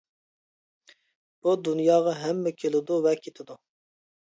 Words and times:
بۇ 1.41 1.53
دۇنياغا 1.67 2.15
ھەممە 2.23 2.55
كېلىدۇ 2.65 3.01
ۋە 3.07 3.17
كېتىدۇ. 3.23 3.63